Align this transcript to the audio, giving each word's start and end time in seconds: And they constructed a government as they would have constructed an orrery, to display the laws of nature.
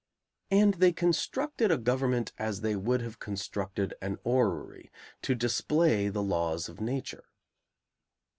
And 0.49 0.73
they 0.73 0.93
constructed 0.93 1.69
a 1.69 1.77
government 1.77 2.33
as 2.39 2.61
they 2.61 2.75
would 2.75 3.01
have 3.03 3.19
constructed 3.19 3.93
an 4.01 4.17
orrery, 4.23 4.91
to 5.21 5.35
display 5.35 6.09
the 6.09 6.23
laws 6.23 6.67
of 6.67 6.81
nature. 6.81 7.25